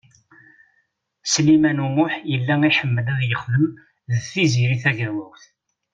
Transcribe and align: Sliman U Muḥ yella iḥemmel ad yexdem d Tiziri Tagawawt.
Sliman 1.33 1.83
U 1.85 1.87
Muḥ 1.95 2.13
yella 2.31 2.55
iḥemmel 2.69 3.05
ad 3.13 3.21
yexdem 3.29 3.65
d 4.09 4.11
Tiziri 4.29 4.77
Tagawawt. 4.83 5.43